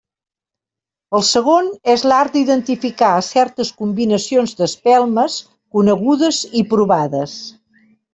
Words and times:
El 1.17 1.23
segon 1.31 1.67
és 1.95 2.05
l'art 2.11 2.33
d'identificar 2.37 3.09
certes 3.27 3.71
combinacions 3.81 4.55
d'espelmes 4.63 5.37
conegudes 5.77 6.41
i 6.63 6.69
provades. 6.73 7.37